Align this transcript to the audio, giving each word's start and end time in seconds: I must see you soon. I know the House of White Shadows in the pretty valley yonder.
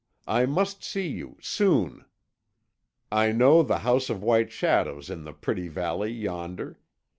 I 0.25 0.47
must 0.47 0.83
see 0.83 1.07
you 1.07 1.37
soon. 1.43 2.05
I 3.11 3.31
know 3.31 3.61
the 3.61 3.77
House 3.85 4.09
of 4.09 4.23
White 4.23 4.51
Shadows 4.51 5.11
in 5.11 5.25
the 5.25 5.31
pretty 5.31 5.67
valley 5.67 6.11
yonder. 6.11 6.79